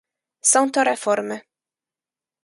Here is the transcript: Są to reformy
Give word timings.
Są 0.41 0.69
to 0.71 0.83
reformy 0.83 1.41